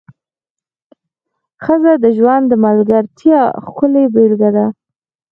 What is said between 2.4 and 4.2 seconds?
د ملګرتیا ښکلې